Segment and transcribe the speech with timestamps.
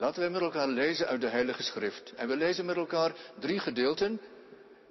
[0.00, 2.14] Laten wij met elkaar lezen uit de Heilige Schrift.
[2.14, 4.20] En we lezen met elkaar drie gedeelten.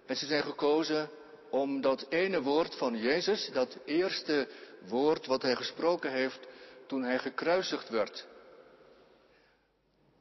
[0.06, 1.10] En ze zijn gekozen
[1.50, 4.48] om dat ene woord van Jezus, dat eerste
[4.88, 6.40] woord wat hij gesproken heeft
[6.88, 8.28] toen hij gekruisigd werd.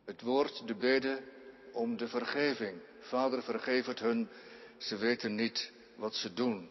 [0.05, 1.21] Het woord, de bede
[1.73, 2.81] om de vergeving.
[3.01, 4.29] Vader, vergeef het hun,
[4.79, 6.71] ze weten niet wat ze doen.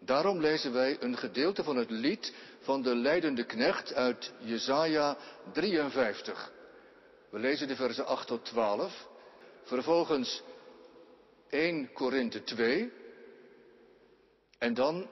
[0.00, 5.16] Daarom lezen wij een gedeelte van het lied van de leidende knecht uit Jesaja
[5.52, 6.54] 53.
[7.30, 9.08] We lezen de versen 8 tot 12.
[9.62, 10.42] Vervolgens
[11.48, 12.92] 1 Korinthe 2.
[14.58, 15.08] En dan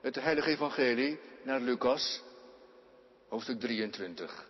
[0.00, 2.22] het heilige evangelie naar Lucas,
[3.28, 4.48] hoofdstuk 23.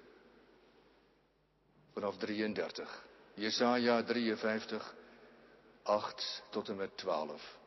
[1.93, 3.05] Vanaf 33.
[3.35, 4.95] Jesaja 53,
[5.83, 7.59] 8 tot en met 12.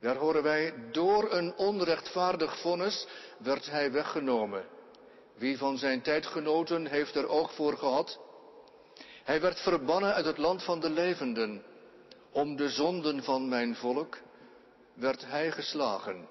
[0.00, 3.06] Daar horen wij, door een onrechtvaardig vonnis
[3.38, 4.73] werd hij weggenomen.
[5.34, 8.18] Wie van zijn tijdgenoten heeft er oog voor gehad?
[9.24, 11.62] Hij werd verbannen uit het land van de levenden.
[12.32, 14.18] Om de zonden van mijn volk
[14.94, 16.28] werd hij geslagen.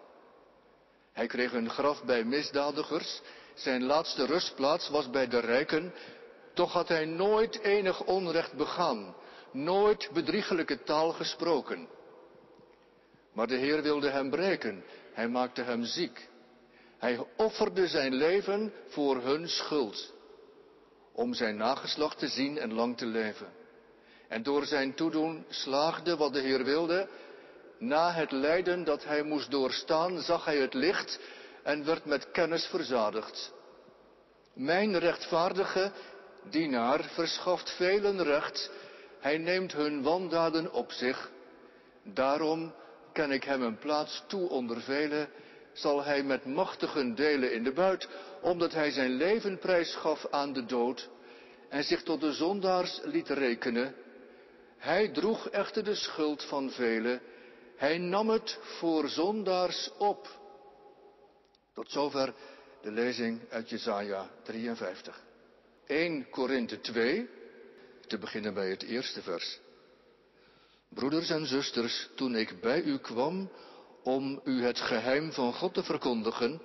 [1.11, 3.21] Hij kreeg een graf bij misdadigers.
[3.53, 5.93] Zijn laatste rustplaats was bij de rijken.
[6.53, 9.15] Toch had hij nooit enig onrecht begaan,
[9.51, 11.87] nooit bedriegelijke taal gesproken.
[13.33, 16.29] Maar de Heer wilde hem breken, hij maakte hem ziek.
[17.03, 20.13] Hij offerde zijn leven voor hun schuld,
[21.13, 23.47] om zijn nageslacht te zien en lang te leven.
[24.27, 27.07] En door zijn toedoen slaagde wat de Heer wilde.
[27.79, 31.19] Na het lijden dat hij moest doorstaan, zag hij het licht
[31.63, 33.53] en werd met kennis verzadigd.
[34.53, 35.91] Mijn rechtvaardige
[36.49, 38.71] dienaar verschaft velen recht,
[39.19, 41.31] hij neemt hun wandaden op zich.
[42.03, 42.73] Daarom
[43.13, 45.29] kan ik hem een plaats toe onder velen,
[45.73, 48.07] zal hij met machtigen delen in de buit,
[48.41, 51.09] omdat hij zijn leven prijsgaf aan de dood
[51.69, 53.95] en zich tot de zondaars liet rekenen.
[54.77, 57.21] Hij droeg echter de schuld van velen,
[57.75, 60.41] hij nam het voor zondaars op.
[61.73, 62.33] Tot zover
[62.81, 65.23] de lezing uit Jesaja 53.
[65.85, 67.29] 1 Korinthe 2,
[68.07, 69.59] te beginnen bij het eerste vers.
[70.89, 73.49] Broeders en zusters, toen ik bij u kwam
[74.03, 76.61] om u het geheim van God te verkondigen,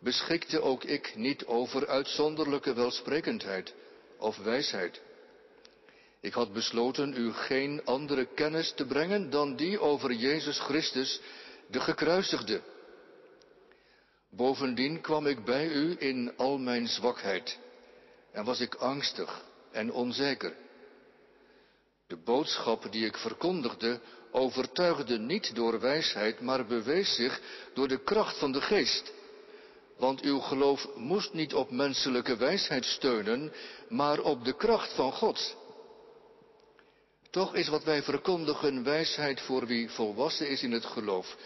[0.00, 3.74] beschikte ook ik niet over uitzonderlijke welsprekendheid
[4.18, 5.00] of wijsheid.
[6.20, 11.20] Ik had besloten u geen andere kennis te brengen dan die over Jezus Christus,
[11.66, 12.60] de gekruisigde.
[14.30, 17.58] Bovendien kwam ik bij u in al mijn zwakheid
[18.32, 20.54] en was ik angstig en onzeker.
[22.06, 24.00] De boodschap die ik verkondigde
[24.32, 27.40] overtuigde niet door wijsheid, maar bewees zich
[27.74, 29.12] door de kracht van de geest.
[29.96, 33.52] Want uw geloof moest niet op menselijke wijsheid steunen,
[33.88, 35.56] maar op de kracht van God.
[37.30, 41.36] Toch is wat wij verkondigen wijsheid voor wie volwassen is in het geloof.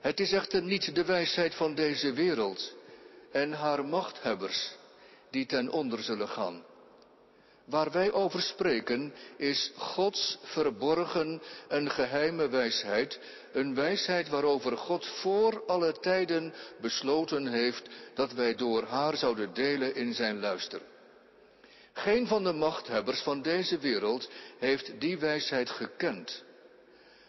[0.00, 2.74] Het is echter niet de wijsheid van deze wereld
[3.32, 4.70] en haar machthebbers
[5.30, 6.62] die ten onder zullen gaan.
[7.72, 13.20] Waar wij over spreken is Gods verborgen en geheime wijsheid,
[13.52, 19.94] een wijsheid waarover God voor alle tijden besloten heeft dat wij door haar zouden delen
[19.94, 20.80] in zijn luister.
[21.92, 26.44] Geen van de machthebbers van deze wereld heeft die wijsheid gekend.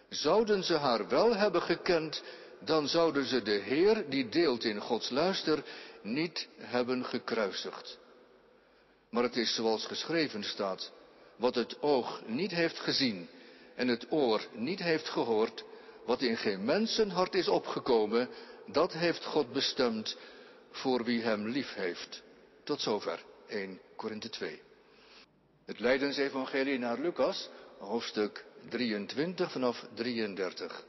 [0.09, 2.24] Zouden ze haar wel hebben gekend,
[2.59, 5.64] dan zouden ze de Heer die deelt in Gods luister
[6.02, 8.02] niet hebben gekruisigd.
[9.13, 10.91] Maar het is zoals geschreven staat,
[11.35, 13.29] wat het oog niet heeft gezien
[13.75, 15.63] en het oor niet heeft gehoord,
[16.06, 18.29] wat in geen mensenhart is opgekomen,
[18.66, 20.18] dat heeft God bestemd
[20.72, 22.23] voor wie hem lief heeft.
[22.63, 24.62] Tot zover 1 Korinthe 2.
[25.66, 30.85] Het Leidensevangelie naar Lucas, hoofdstuk 23 vanaf 33.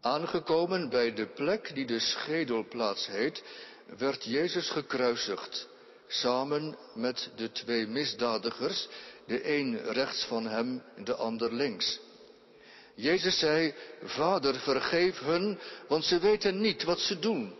[0.00, 3.42] Aangekomen bij de plek die de schedelplaats heet,
[3.98, 5.68] werd Jezus gekruisigd
[6.10, 8.88] samen met de twee misdadigers,
[9.26, 12.00] de een rechts van hem, de ander links.
[12.94, 15.58] Jezus zei, Vader, vergeef hun,
[15.88, 17.54] want ze weten niet wat ze doen.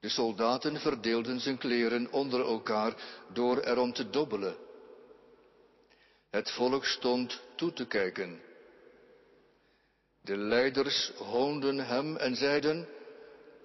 [0.00, 2.94] De soldaten verdeelden zijn kleren onder elkaar
[3.32, 4.56] door erom te dobbelen.
[6.30, 8.40] Het volk stond toe te kijken.
[10.22, 12.88] De leiders hoonden hem en zeiden,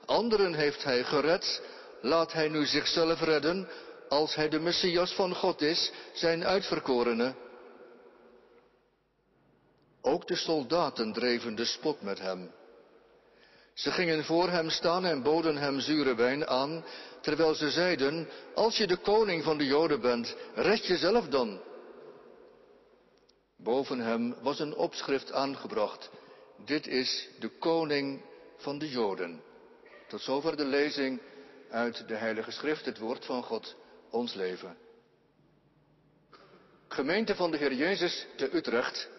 [0.06, 1.62] anderen heeft hij gered,
[2.06, 3.68] Laat hij nu zichzelf redden
[4.10, 7.36] als hij de Messias van God is, zijn uitverkorene.
[10.02, 12.52] Ook de soldaten dreven de spot met hem.
[13.74, 16.84] Ze gingen voor hem staan en boden hem zure wijn aan,
[17.22, 21.62] terwijl ze zeiden, als je de koning van de Joden bent, red jezelf dan.
[23.58, 26.10] Boven hem was een opschrift aangebracht.
[26.66, 28.22] Dit is de koning
[28.58, 29.42] van de Joden.
[30.08, 31.20] Tot zover de lezing
[31.76, 33.76] uit de Heilige Schrift, het woord van God,
[34.10, 34.78] ons leven.
[36.88, 39.10] Gemeente van de Heer Jezus te Utrecht.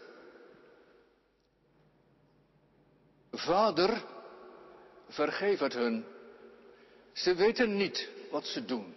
[3.31, 4.05] Vader,
[5.08, 6.05] vergeef het hun.
[7.12, 8.97] Ze weten niet wat ze doen.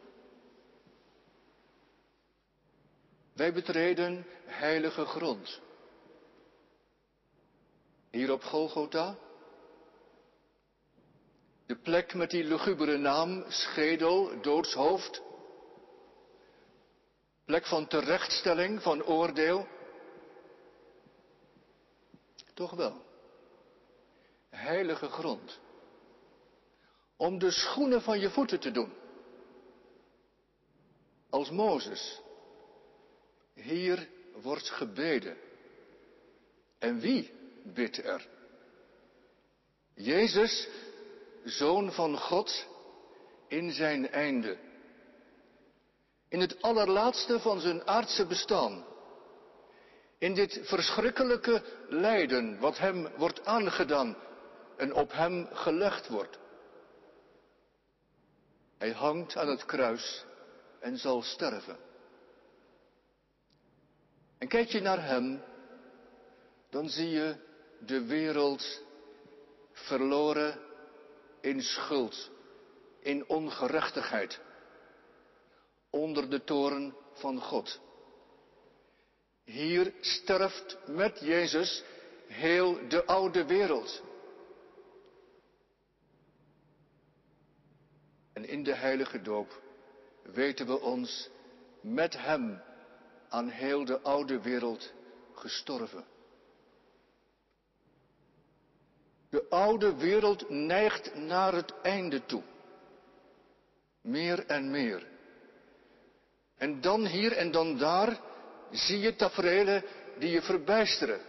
[3.34, 5.60] Wij betreden heilige grond.
[8.10, 9.18] Hier op Golgotha.
[11.70, 15.22] De plek met die lugubere naam, schedel, doodshoofd.
[17.46, 19.68] Plek van terechtstelling, van oordeel.
[22.54, 23.06] Toch wel.
[24.50, 25.60] Heilige grond.
[27.18, 28.94] Om de schoenen van je voeten te doen.
[31.30, 32.22] Als Mozes.
[33.54, 34.10] Hier
[34.42, 35.38] wordt gebeden.
[36.80, 37.32] En wie
[37.64, 38.28] bidt er?
[39.94, 40.68] Jezus,
[41.44, 42.68] Zoon van God,
[43.48, 44.58] in zijn einde.
[46.30, 48.86] In het allerlaatste van zijn aardse bestaan.
[50.18, 54.18] In dit verschrikkelijke lijden wat hem wordt aangedaan
[54.78, 56.40] en op hem gelegd wordt.
[58.78, 60.26] Hij hangt aan het kruis
[60.80, 61.78] en zal sterven.
[64.38, 65.44] En kijk je naar hem,
[66.70, 67.36] dan zie je
[67.80, 68.82] de wereld
[69.72, 70.69] verloren
[71.42, 72.30] in schuld,
[73.00, 74.40] in ongerechtigheid,
[75.90, 77.80] onder de toren van God.
[79.44, 81.84] Hier sterft met Jezus
[82.28, 84.02] heel de oude wereld.
[88.34, 89.62] En in de heilige doop
[90.24, 91.30] weten we ons
[91.82, 92.62] met Hem
[93.30, 94.94] aan heel de oude wereld
[95.34, 96.06] gestorven.
[99.30, 102.44] De oude wereld neigt naar het einde toe.
[104.02, 105.08] Meer en meer.
[106.58, 108.20] En dan hier en dan daar
[108.72, 109.84] zie je tafereelen
[110.18, 111.22] die je verbijsteren.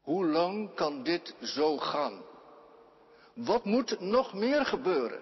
[0.00, 2.22] Hoe lang kan dit zo gaan?
[3.34, 5.20] Wat moet nog meer gebeuren?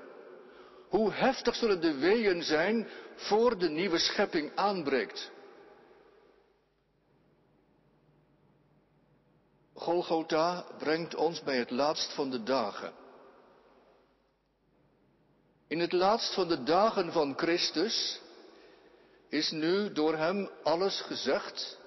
[0.88, 5.30] Hoe heftig zullen de weeën zijn voor de nieuwe schepping aanbreekt?
[9.76, 12.92] Golgotha brengt ons bij het laatst van de dagen.
[15.68, 18.20] In het laatst van de dagen van Christus
[19.28, 21.78] is nu door hem alles gezegd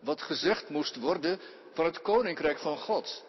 [0.00, 1.40] wat gezegd moest worden
[1.74, 3.24] van het koninkrijk van God.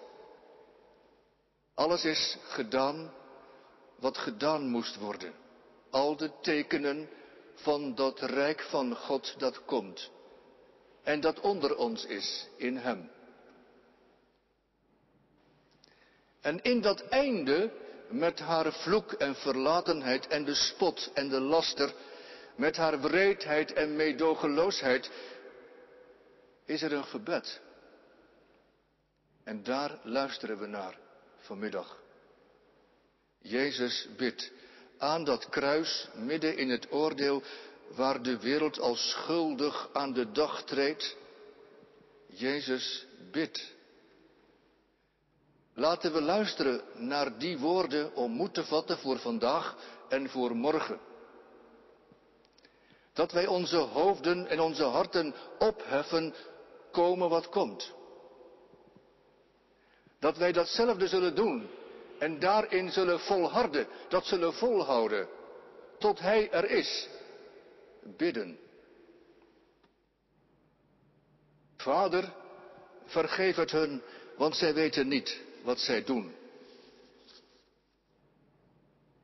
[1.73, 3.13] Alles is gedaan
[3.95, 5.33] wat gedaan moest worden.
[5.89, 7.09] Al de tekenen
[7.55, 10.11] van dat rijk van God dat komt.
[11.03, 13.09] En dat onder ons is in Hem.
[16.43, 17.71] En in dat einde,
[18.09, 21.93] met haar vloek en verlatenheid en de spot en de laster,
[22.55, 25.11] met haar wreedheid en meedogenloosheid,
[26.65, 27.61] is er een gebed.
[29.43, 30.97] En daar luisteren we naar
[31.37, 32.01] vanmiddag.
[33.39, 34.51] Jezus bidt
[34.97, 37.43] aan dat kruis midden in het oordeel
[37.87, 41.15] waar de wereld als schuldig aan de dag treedt.
[42.27, 43.72] Jezus bidt.
[45.75, 49.75] Laten we luisteren naar die woorden om moed te vatten voor vandaag
[50.09, 50.99] en voor morgen.
[53.13, 56.33] Dat wij onze hoofden en onze harten opheffen,
[56.91, 57.93] komen wat komt.
[60.19, 61.69] Dat wij datzelfde zullen doen
[62.19, 65.27] en daarin zullen volharden, dat zullen volhouden,
[65.99, 67.07] tot Hij er is.
[68.17, 68.59] Bidden.
[71.77, 72.33] Vader,
[73.05, 74.01] vergeef het hun,
[74.37, 76.35] want zij weten niet wat zij doen.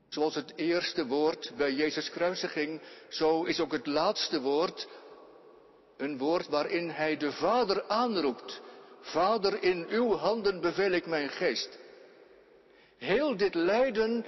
[0.10, 4.88] Zoals het eerste woord bij Jezus kruisiging, zo is ook het laatste woord
[6.00, 8.62] een woord waarin Hij de Vader aanroept.
[9.02, 11.78] Vader, in uw handen beveel ik mijn geest.
[12.98, 14.26] Heel dit lijden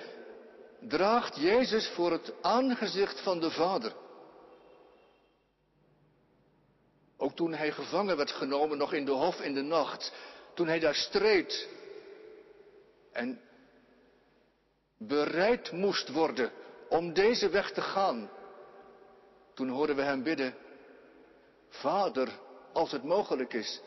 [0.80, 3.94] draagt Jezus voor het aangezicht van de Vader.
[7.18, 10.13] Ook toen hij gevangen werd genomen, nog in de hof in de nacht,
[10.53, 11.68] toen hij daar streed
[13.12, 13.41] en
[14.98, 16.51] bereid moest worden
[16.89, 18.30] om deze weg te gaan,
[19.53, 20.56] toen hoorden we hem bidden,
[21.70, 22.30] Vader,
[22.74, 23.82] als het mogelijk is,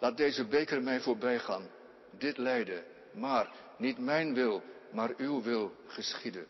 [0.00, 1.70] laat deze beker mij voorbij gaan,
[2.10, 6.46] dit lijden maar niet mijn wil, maar uw wil geschieden.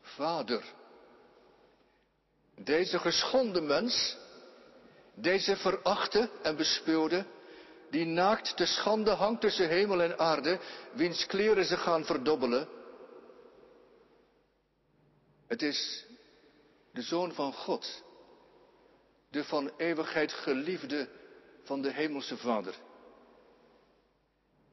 [0.00, 0.64] Vader,
[2.54, 4.16] deze geschonden mens,
[5.14, 7.24] deze verachte en bespeurde,
[7.90, 10.58] die naakt te schande hangt tussen hemel en aarde,
[10.92, 12.68] wiens kleren ze gaan verdobbelen.
[15.46, 16.06] Het is
[16.92, 18.02] de Zoon van God,
[19.30, 21.08] de van eeuwigheid geliefde
[21.64, 22.74] van de Hemelse Vader.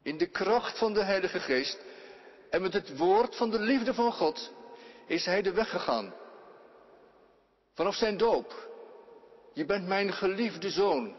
[0.02, 1.78] In de kracht van de Heilige Geest
[2.50, 4.52] en met het woord van de liefde van God
[5.06, 6.14] is Hij de weg gegaan.
[7.74, 8.68] Vanaf zijn doop.
[9.52, 11.14] Je bent mijn geliefde zoon.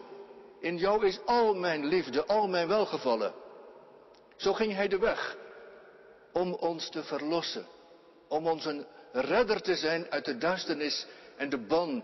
[0.67, 3.33] In jou is al mijn liefde, al mijn welgevallen.
[4.35, 5.37] Zo ging Hij de weg
[6.31, 7.67] om ons te verlossen.
[8.27, 11.07] Om ons een redder te zijn uit de duisternis
[11.37, 12.03] en de ban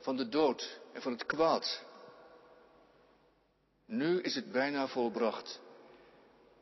[0.00, 1.84] van de dood en van het kwaad.
[3.86, 5.60] Nu is het bijna volbracht.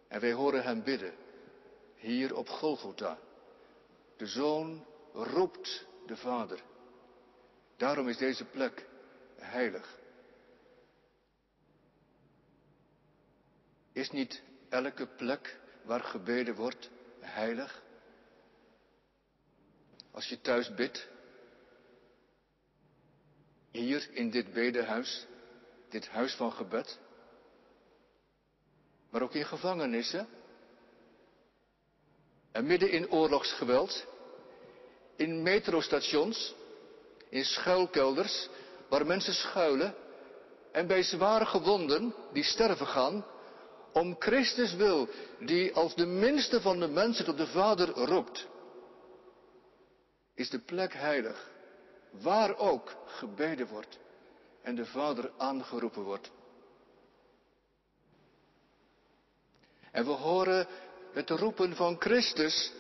[0.09, 1.15] En wij horen hem bidden,
[1.95, 3.19] hier op Golgotha.
[4.17, 6.61] De zoon roept de vader.
[7.77, 8.87] Daarom is deze plek
[9.37, 10.05] heilig.
[13.97, 17.83] Is niet elke plek waar gebeden wordt heilig?
[20.11, 21.09] Als je thuis bidt,
[23.71, 25.27] hier in dit bedehuis,
[25.89, 26.99] dit huis van gebed,
[29.11, 30.29] maar ook in gevangenissen.
[32.53, 34.07] En midden in oorlogsgeweld,
[35.17, 36.55] in metrostations,
[37.29, 38.49] in schuilkelders,
[38.89, 39.95] waar mensen schuilen,
[40.73, 43.25] en bij zware gewonden die sterven gaan,
[43.97, 48.47] om Christus wil, die als de minste van de mensen tot de Vader roept,
[50.35, 51.51] is de plek heilig,
[52.11, 53.99] waar ook gebeden wordt
[54.63, 56.31] en de Vader aangeroepen wordt.
[59.93, 60.67] En we horen
[61.13, 62.73] het roepen van Christus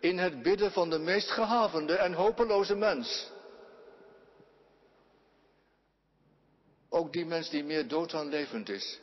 [0.00, 3.30] in het bidden van de meest gehavende en hopeloze mens.
[6.88, 9.00] Ook die mens die meer dood dan levend is.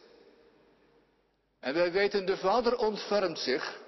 [1.63, 3.81] En wij weten, de Vader ontfermt zich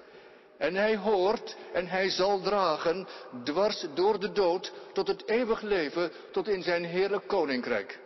[0.58, 3.06] en hij hoort en hij zal dragen
[3.44, 7.98] dwars door de dood tot het eeuwig leven, tot in zijn heerlijk koninkrijk.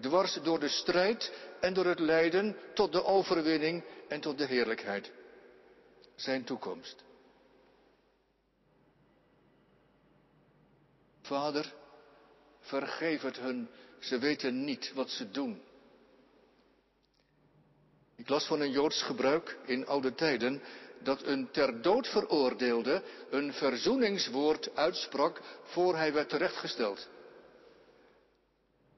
[0.00, 5.10] Dwars door de strijd en door het lijden tot de overwinning en tot de heerlijkheid.
[6.14, 7.04] Zijn toekomst.
[11.22, 11.72] Vader,
[12.60, 13.68] vergeef het hun,
[13.98, 15.62] ze weten niet wat ze doen.
[18.16, 20.62] Ik las van een Joods gebruik in oude tijden
[21.02, 27.08] dat een ter dood veroordeelde een verzoeningswoord uitsprak voor hij werd terechtgesteld.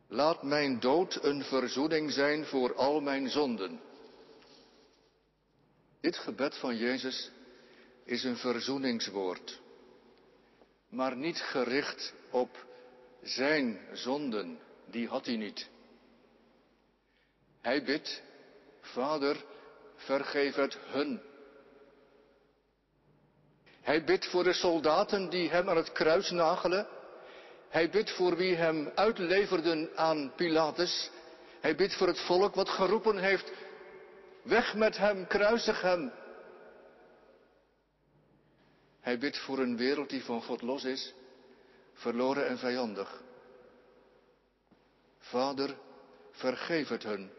[0.09, 3.81] Laat mijn dood een verzoening zijn voor al mijn zonden.
[6.01, 7.31] Dit gebed van Jezus
[8.05, 9.61] is een verzoeningswoord,
[10.89, 12.67] maar niet gericht op
[13.23, 15.69] zijn zonden, die had hij niet.
[17.61, 18.23] Hij bidt,
[18.93, 19.37] Vader,
[19.95, 21.21] vergeef het hun.
[23.81, 26.87] Hij bidt voor de soldaten die hem aan het kruis nagelen.
[27.69, 31.11] Hij bidt voor wie hem uitleverden aan Pilatus.
[31.61, 33.53] Hij bidt voor het volk wat geroepen heeft,
[34.43, 36.13] weg met hem, kruisig hem.
[39.01, 41.15] Hij bidt voor een wereld die van God los is,
[41.95, 43.23] verloren en vijandig.
[45.19, 45.77] Vader,
[46.31, 47.31] vergeef het hun.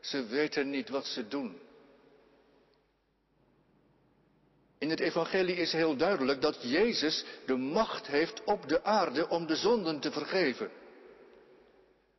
[0.00, 1.60] Ze weten niet wat ze doen.
[4.78, 9.46] In het evangelie is heel duidelijk dat Jezus de macht heeft op de aarde om
[9.46, 10.70] de zonden te vergeven.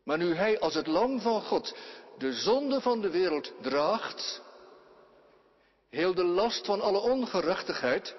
[0.03, 1.75] Maar nu hij als het lam van God
[2.17, 4.41] de zonde van de wereld draagt,
[5.89, 8.15] heel de last van alle ongerechtigheid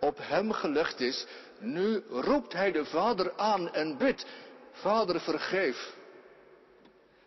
[0.00, 1.26] op hem gelegd is,
[1.58, 4.26] nu roept hij de Vader aan en bidt,
[4.72, 5.94] Vader vergeef.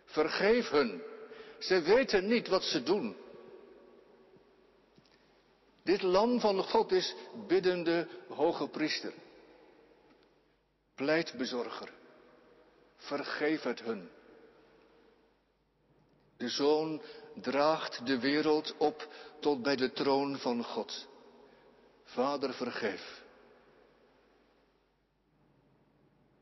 [0.04, 1.02] Vergeef hun.
[1.62, 3.16] Ze weten niet wat ze doen.
[5.82, 7.14] Dit lam van God is
[7.46, 9.12] biddende hoge priester.
[10.94, 11.92] Pleitbezorger.
[12.96, 14.10] Vergeef het hun.
[16.36, 17.02] De zoon
[17.34, 19.08] draagt de wereld op
[19.40, 21.08] tot bij de troon van God.
[22.04, 23.22] Vader, vergeef.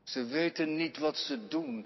[0.03, 1.85] Ze weten niet wat ze doen.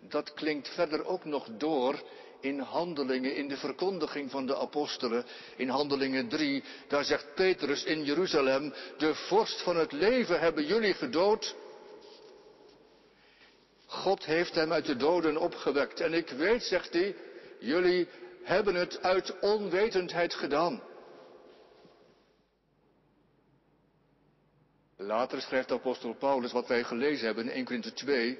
[0.00, 2.02] Dat klinkt verder ook nog door
[2.40, 5.24] in handelingen, in de verkondiging van de apostelen.
[5.56, 10.94] In handelingen 3, daar zegt Petrus in Jeruzalem, de vorst van het leven hebben jullie
[10.94, 11.54] gedood.
[13.86, 16.00] God heeft hem uit de doden opgewekt.
[16.00, 17.16] En ik weet, zegt hij,
[17.60, 18.08] jullie
[18.42, 20.82] hebben het uit onwetendheid gedaan.
[24.96, 28.38] Later schrijft apostel Paulus wat wij gelezen hebben in 1 Korinther 2,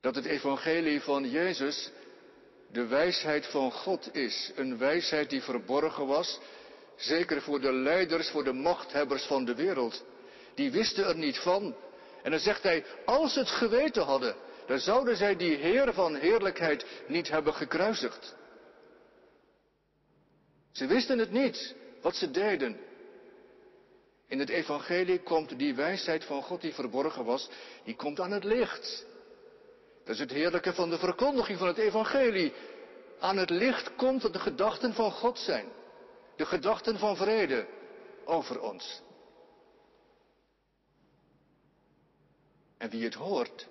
[0.00, 1.90] dat het evangelie van Jezus
[2.72, 4.52] de wijsheid van God is.
[4.54, 6.38] Een wijsheid die verborgen was,
[6.96, 10.04] zeker voor de leiders, voor de machthebbers van de wereld.
[10.54, 11.76] Die wisten er niet van.
[12.22, 16.14] En dan zegt hij, als ze het geweten hadden, dan zouden zij die Heer van
[16.14, 18.36] heerlijkheid niet hebben gekruisigd.
[20.72, 22.80] Ze wisten het niet, wat ze deden.
[24.26, 27.48] In het evangelie komt die wijsheid van God die verborgen was,
[27.84, 29.06] die komt aan het licht.
[30.08, 32.52] Dat is het heerlijke van de verkondiging van het evangelie.
[33.18, 35.68] Aan het licht komt dat de gedachten van God zijn.
[36.36, 37.66] De gedachten van vrede
[38.24, 39.02] over ons.
[42.78, 43.68] En wie het hoort,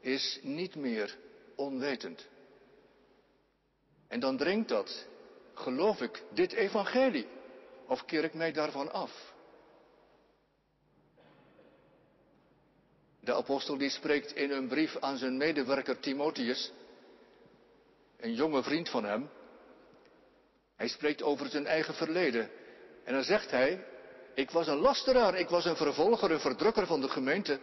[0.00, 1.16] is niet meer
[1.56, 2.28] onwetend.
[4.08, 5.06] En dan dringt dat,
[5.54, 7.26] geloof ik, dit evangelie.
[7.86, 9.32] Of keer ik mij daarvan af?
[13.30, 16.72] De apostel die spreekt in een brief aan zijn medewerker Timotheus,
[18.16, 19.30] een jonge vriend van hem.
[20.76, 22.50] Hij spreekt over zijn eigen verleden.
[23.04, 23.84] En dan zegt hij,
[24.34, 27.60] ik was een lasteraar, ik was een vervolger, een verdrukker van de gemeente.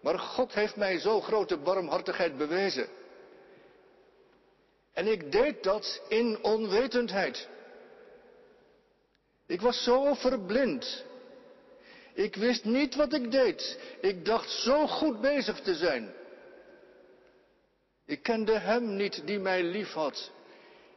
[0.00, 2.88] Maar God heeft mij zo grote barmhartigheid bewezen.
[4.92, 7.48] En ik deed dat in onwetendheid.
[9.46, 11.04] Ik was zo verblind
[12.14, 13.78] ik wist niet wat ik deed.
[14.00, 16.14] Ik dacht zo goed bezig te zijn.
[18.06, 20.30] Ik kende Hem niet die mij lief had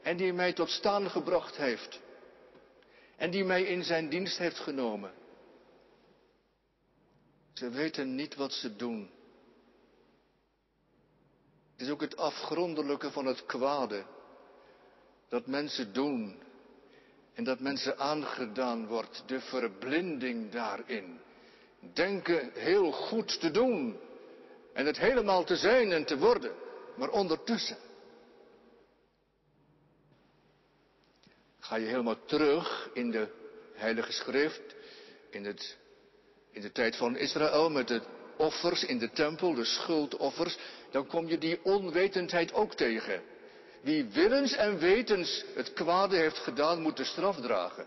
[0.02, 2.00] en die mij tot staan gebracht heeft
[3.16, 5.12] en die mij in zijn dienst heeft genomen.
[7.54, 9.10] Ze weten niet wat ze doen.
[11.72, 14.06] Het is ook het afgrondelijke van het kwade
[15.30, 16.42] dat mensen doen
[17.38, 21.20] en dat mensen aangedaan wordt, de verblinding daarin.
[21.94, 24.00] Denken heel goed te doen.
[24.74, 26.52] En het helemaal te zijn en te worden.
[26.96, 27.78] Maar ondertussen.
[31.60, 33.28] Ga je helemaal terug in de
[33.74, 34.76] Heilige Schrift.
[35.30, 35.78] In, het,
[36.52, 38.02] in de tijd van Israël met de
[38.38, 40.58] offers in de tempel, de schuldoffers.
[40.92, 43.22] Dan kom je die onwetendheid ook tegen.
[43.88, 47.86] Wie willens en wetens het kwade heeft gedaan, moet de straf dragen.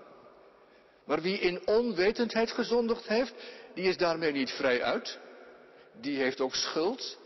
[1.05, 3.35] Maar wie in onwetendheid gezondigd heeft,
[3.75, 5.19] die is daarmee niet vrij uit.
[6.01, 7.19] Die heeft ook schuld.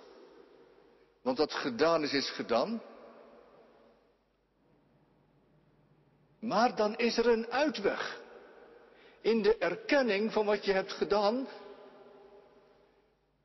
[1.23, 2.83] Want wat gedaan is, is gedaan.
[6.41, 8.21] Maar dan is er een uitweg.
[9.21, 11.49] In de erkenning van wat je hebt gedaan.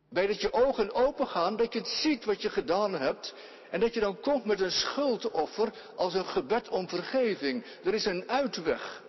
[0.10, 3.34] Bij dat je ogen open gaan, dat je het ziet wat je gedaan hebt.
[3.70, 7.66] En dat je dan komt met een schuldoffer als een gebed om vergeving.
[7.84, 9.04] Er is een uitweg.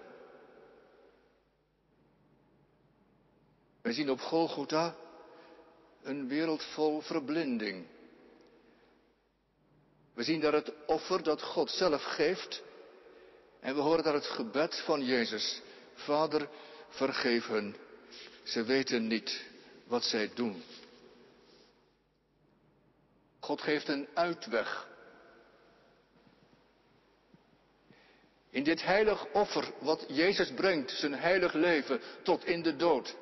[3.83, 4.97] Wij zien op Golgotha
[6.03, 7.87] een wereld vol verblinding.
[10.15, 12.63] We zien daar het offer dat God zelf geeft.
[13.61, 15.63] En we horen daar het gebed van Jezus.
[15.95, 16.49] Vader,
[16.89, 17.77] vergeef hen.
[18.43, 19.45] Ze weten niet
[19.87, 20.63] wat zij doen.
[23.51, 24.89] God geeft een uitweg.
[28.51, 33.17] In dit heilig offer wat Jezus brengt, zijn heilig leven tot in de dood.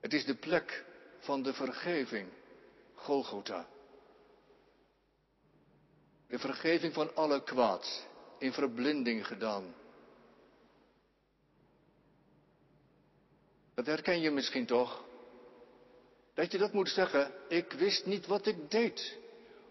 [0.00, 0.84] Het is de plek
[1.18, 2.28] van de vergeving,
[2.94, 3.66] Golgotha.
[6.26, 8.06] De vergeving van alle kwaad,
[8.38, 9.74] in verblinding gedaan.
[13.74, 15.08] Dat herken je misschien toch?
[16.40, 19.18] Dat je dat moet zeggen, ik wist niet wat ik deed.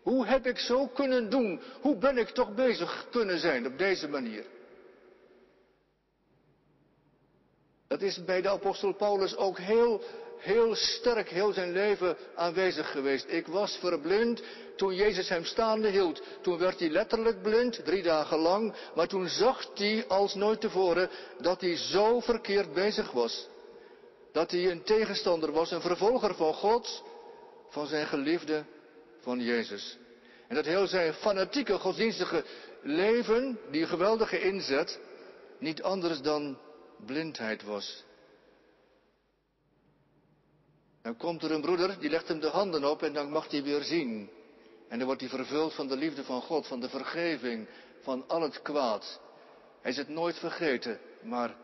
[0.01, 1.61] Hoe heb ik zo kunnen doen?
[1.81, 4.45] Hoe ben ik toch bezig kunnen zijn op deze manier?
[7.87, 10.03] Dat is bij de apostel Paulus ook heel,
[10.37, 13.25] heel sterk, heel zijn leven aanwezig geweest.
[13.29, 14.41] Ik was verblind
[14.75, 16.21] toen Jezus hem staande hield.
[16.41, 18.73] Toen werd hij letterlijk blind, drie dagen lang.
[18.95, 21.09] Maar toen zag hij als nooit tevoren
[21.41, 23.47] dat hij zo verkeerd bezig was
[24.31, 27.03] dat hij een tegenstander was, een vervolger van God,
[27.69, 28.65] van zijn geliefde,
[29.19, 29.97] van Jezus.
[30.47, 32.43] En dat heel zijn fanatieke godsdienstige
[32.81, 34.99] leven, die geweldige inzet,
[35.59, 36.57] niet anders dan
[37.05, 38.03] blindheid was.
[41.01, 43.63] Dan komt er een broeder, die legt hem de handen op en dan mag hij
[43.63, 44.29] weer zien.
[44.89, 47.67] En dan wordt hij vervuld van de liefde van God, van de vergeving,
[48.01, 49.19] van al het kwaad.
[49.81, 51.55] Hij is het nooit vergeten, maar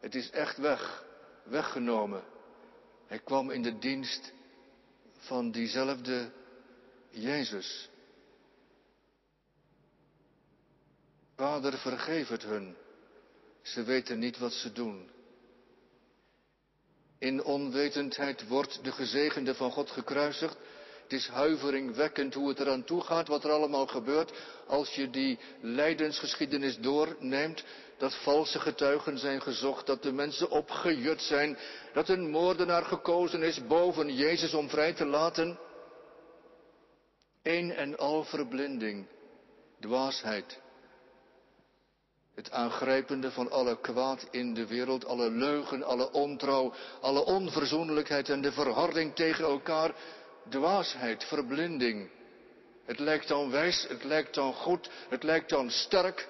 [0.00, 1.08] het is echt weg
[1.44, 2.22] weggenomen.
[3.06, 4.32] Hij kwam in de dienst
[5.18, 6.30] van diezelfde
[7.10, 7.88] Jezus.
[11.36, 12.76] Vader, vergeef het hun.
[13.62, 15.10] Ze weten niet wat ze doen.
[17.18, 20.56] In onwetendheid wordt de gezegende van God gekruisigd.
[21.10, 24.32] Het is huiveringwekkend hoe het eraan toe gaat, wat er allemaal gebeurt
[24.66, 27.64] als je die lijdensgeschiedenis doorneemt.
[27.98, 31.58] Dat valse getuigen zijn gezocht, dat de mensen opgejut zijn,
[31.92, 35.58] dat een moordenaar gekozen is boven Jezus om vrij te laten.
[37.42, 39.06] Een en al verblinding,
[39.80, 40.60] dwaasheid.
[42.34, 48.40] Het aangrijpende van alle kwaad in de wereld, alle leugen, alle ontrouw, alle onverzoenlijkheid en
[48.40, 49.94] de verharding tegen elkaar,
[50.48, 52.10] dwaasheid, verblinding.
[52.84, 56.28] Het lijkt dan wijs, het lijkt dan goed, het lijkt dan sterk,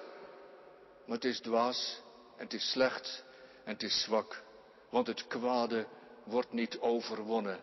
[1.05, 2.01] maar het is dwaas
[2.37, 3.23] en het is slecht
[3.63, 4.43] en het is zwak,
[4.89, 5.85] want het kwade
[6.23, 7.59] wordt niet overwonnen,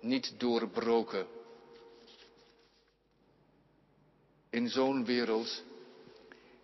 [0.00, 1.26] niet doorbroken.
[4.50, 5.62] In zo'n wereld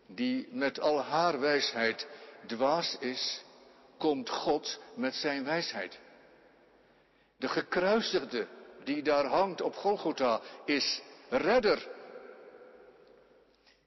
[0.07, 2.07] die met al haar wijsheid
[2.47, 3.43] dwaas is,
[3.99, 5.99] komt God met zijn wijsheid.
[7.37, 8.47] De gekruisigde
[8.85, 11.89] die daar hangt op Golgotha is redder.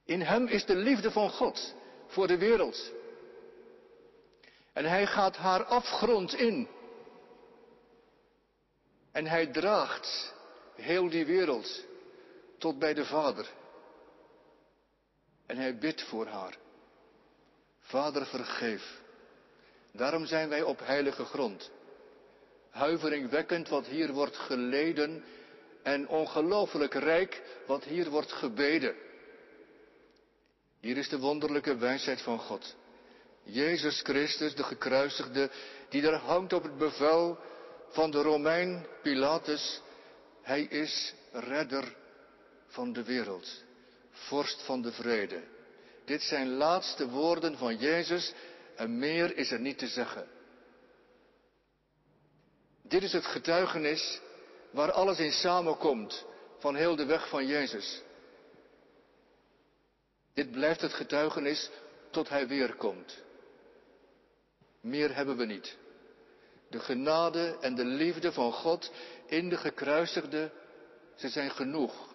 [0.05, 1.75] In hem is de liefde van God
[2.07, 2.91] voor de wereld.
[4.73, 6.67] En hij gaat haar afgrond in.
[9.11, 10.33] En hij draagt
[10.75, 11.85] heel die wereld
[12.57, 13.49] tot bij de Vader.
[15.45, 16.57] En hij bidt voor haar.
[17.79, 19.01] Vader, vergeef.
[19.91, 21.71] Daarom zijn wij op heilige grond.
[22.75, 25.23] Huiveringwekkend wat hier wordt geleden
[25.83, 28.95] en ongelooflijk rijk wat hier wordt gebeden.
[30.79, 32.75] Hier is de wonderlijke wijsheid van God.
[33.43, 35.49] Jezus Christus, de gekruisigde,
[35.89, 37.37] die daar hangt op het bevel
[37.89, 39.81] van de Romein Pilatus.
[40.41, 41.95] Hij is redder
[42.67, 43.63] van de wereld
[44.11, 45.41] vorst van de vrede.
[46.05, 48.33] Dit zijn laatste woorden van Jezus
[48.75, 50.34] en meer is er niet te zeggen.
[52.87, 54.21] Dit is het getuigenis
[54.71, 56.25] waar alles in samenkomt
[56.59, 58.01] van heel de weg van Jezus.
[60.33, 61.69] Dit blijft het getuigenis
[62.11, 63.23] tot Hij weerkomt.
[64.81, 65.77] Meer hebben we niet.
[66.69, 68.91] De genade en de liefde van God
[69.25, 70.51] in de gekruisigde,
[71.15, 72.13] ze zijn genoeg.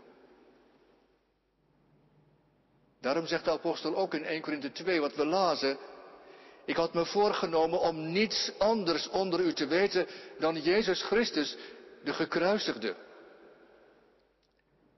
[3.01, 5.79] Daarom zegt de apostel ook in 1 Korinthe 2 wat we lazen.
[6.65, 10.07] Ik had me voorgenomen om niets anders onder u te weten
[10.39, 11.57] dan Jezus Christus,
[12.05, 12.95] de gekruisigde.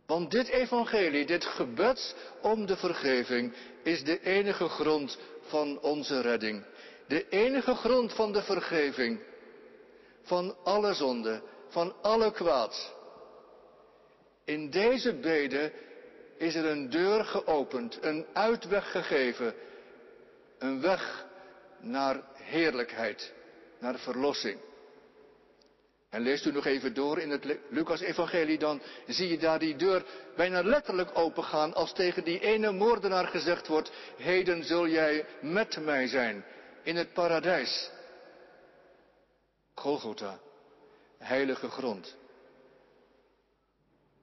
[0.07, 6.65] Want dit evangelie, dit gebed om de vergeving, is de enige grond van onze redding.
[7.07, 9.21] De enige grond van de vergeving.
[10.23, 12.95] Van alle zonde, van alle kwaad.
[14.45, 15.73] In deze bede
[16.39, 19.55] is er een deur geopend, een uitweg gegeven,
[20.59, 21.27] een weg
[21.83, 23.33] naar heerlijkheid,
[23.79, 24.61] naar verlossing.
[26.11, 30.05] En leest u nog even door in het Lucas-evangelie, dan zie je daar die deur
[30.37, 36.07] bijna letterlijk opengaan als tegen die ene moordenaar gezegd wordt, heden zul jij met mij
[36.07, 36.45] zijn
[36.83, 37.91] in het paradijs.
[39.75, 40.39] Golgotha,
[41.19, 42.17] heilige grond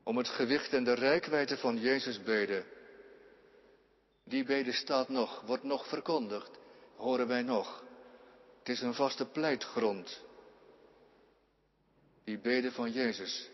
[0.09, 2.65] om het gewicht en de rijkwijde van Jezus beden.
[4.23, 6.58] Die bede staat nog, wordt nog verkondigd,
[6.99, 7.83] horen wij nog.
[8.59, 10.21] Het is een vaste pleitgrond.
[12.23, 13.49] Die bede van Jezus.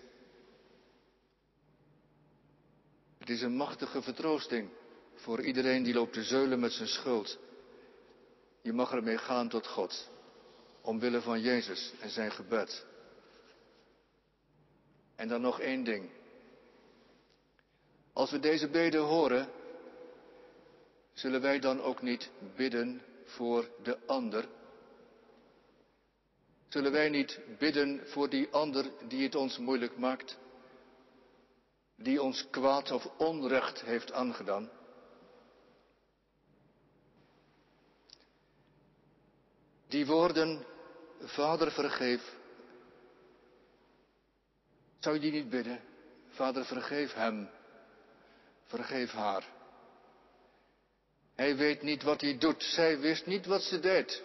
[3.17, 4.69] Het is een machtige vertroosting
[5.15, 7.39] voor iedereen die loopt te zeulen met zijn schuld.
[8.61, 10.09] Je mag ermee gaan tot God,
[10.81, 12.85] omwille van Jezus en zijn gebed.
[15.15, 16.09] En dan nog één ding.
[18.13, 19.49] Als we deze beden horen,
[21.13, 23.01] zullen wij dan ook niet bidden
[23.35, 24.47] voor de ander?
[26.67, 30.37] Zullen wij niet bidden voor die ander die het ons moeilijk maakt?
[31.95, 34.69] Die ons kwaad of onrecht heeft aangedaan?
[39.87, 40.65] Die woorden,
[41.19, 42.35] Vader vergeef,
[44.99, 45.79] zou je die niet bidden?
[46.27, 47.49] Vader vergeef hem
[48.65, 49.43] Vergeef haar.
[51.35, 52.63] Hij weet niet wat hij doet.
[52.63, 54.23] Zij wist niet wat ze deed.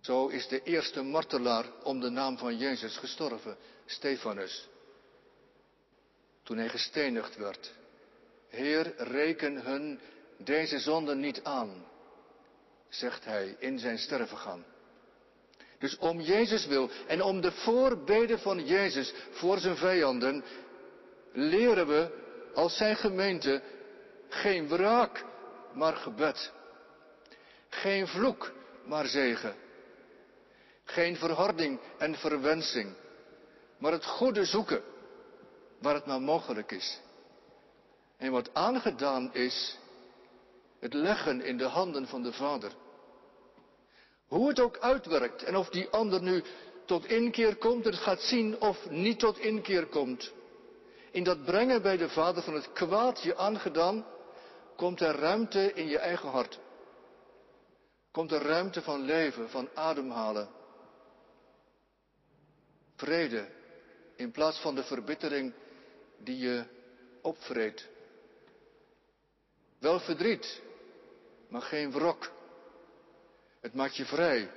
[0.00, 4.68] Zo is de eerste martelaar om de naam van Jezus gestorven, Stefanus.
[6.42, 7.72] Toen hij gestenigd werd.
[8.48, 10.00] Heer, reken hun
[10.36, 11.86] deze zonde niet aan,
[12.88, 14.64] zegt hij in zijn stervengang.
[15.78, 20.44] Dus om Jezus wil en om de voorbeden van Jezus voor zijn vijanden
[21.32, 22.10] leren we
[22.54, 23.62] als zijn gemeente
[24.30, 25.24] Geen wraak,
[25.72, 26.52] maar gebed.
[27.68, 28.52] Geen vloek,
[28.84, 29.54] maar zegen.
[30.84, 32.94] Geen verharding en verwensing,
[33.78, 34.82] maar het goede zoeken
[35.80, 37.00] waar het maar mogelijk is.
[38.16, 39.78] En wat aangedaan is,
[40.80, 42.72] het leggen in de handen van de Vader.
[44.28, 46.42] Hoe het ook uitwerkt en of die ander nu
[46.84, 50.32] tot inkeer komt, het gaat zien of niet tot inkeer komt.
[51.10, 54.04] In dat brengen bij de Vader van het kwaad je aangedaan,
[54.80, 56.58] komt er ruimte in je eigen hart.
[58.10, 60.48] Komt er ruimte van leven, van ademhalen.
[62.96, 63.48] Vrede
[64.16, 65.52] in plaats van de verbittering
[66.18, 66.64] die je
[67.22, 67.88] opvreet.
[69.78, 70.62] Wel verdriet,
[71.48, 72.32] maar geen wrok.
[73.60, 74.50] Het maakt je vrij.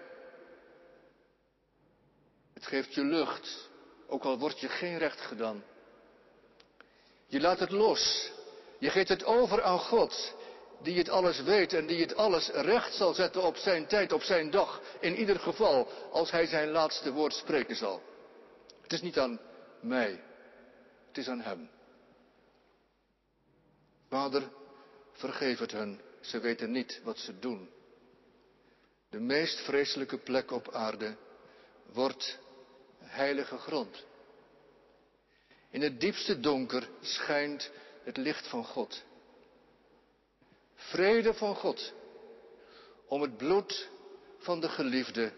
[2.53, 3.69] Het geeft je lucht,
[4.07, 5.63] ook al wordt je geen recht gedaan.
[7.27, 8.31] Je laat het los.
[8.83, 10.35] Je geeft het over aan God,
[10.81, 14.23] die het alles weet en die het alles recht zal zetten op zijn tijd, op
[14.23, 14.81] zijn dag.
[14.99, 18.01] In ieder geval, als hij zijn laatste woord spreken zal.
[18.81, 19.39] Het is niet aan
[19.81, 20.23] mij,
[21.07, 21.69] het is aan hem.
[24.09, 24.43] Vader,
[25.11, 27.69] vergeef het hun, ze weten niet wat ze doen.
[29.09, 31.15] De meest vreselijke plek op aarde
[31.93, 32.39] wordt
[32.99, 34.05] heilige grond.
[35.69, 37.71] In het diepste donker schijnt
[38.03, 39.03] het licht van God.
[40.75, 41.93] Vrede van God
[43.07, 43.89] om het bloed
[44.37, 45.31] van de geliefde.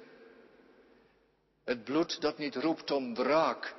[1.63, 3.75] Het bloed dat niet roept om wraak,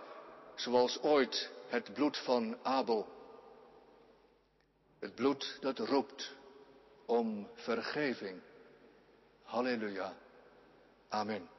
[0.55, 3.07] zoals ooit het bloed van Abel.
[4.99, 6.33] Het bloed dat roept
[7.07, 8.41] om vergeving.
[9.43, 10.15] Halleluja.
[11.09, 11.56] Amen.